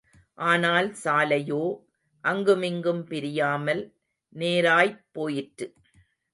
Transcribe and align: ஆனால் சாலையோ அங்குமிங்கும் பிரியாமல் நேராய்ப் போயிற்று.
ஆனால் 0.37 0.89
சாலையோ 1.03 1.61
அங்குமிங்கும் 2.23 3.03
பிரியாமல் 3.03 3.83
நேராய்ப் 4.35 5.01
போயிற்று. 5.11 5.67